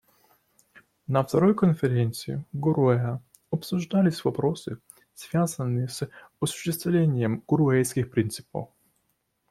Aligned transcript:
На 1.05 1.21
второй 1.23 1.53
конференции 1.53 2.43
в 2.53 2.59
Гароуэ 2.59 3.19
обсуждались 3.51 4.25
вопросы, 4.25 4.79
связанные 5.13 5.89
с 5.89 6.09
осуществлением 6.39 7.43
«Гароуэсских 7.47 8.09
принципов». 8.09 8.69